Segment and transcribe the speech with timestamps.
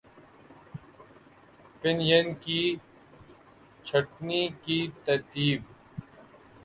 [1.79, 2.61] پن ین کی
[3.85, 5.59] چھٹنی کی ترتیب